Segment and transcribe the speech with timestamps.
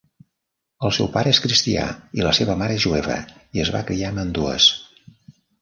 [0.87, 1.83] El seu pare és cristià
[2.21, 3.21] i la seva mare és jueva,
[3.59, 4.73] i es va "criar amb ambdues".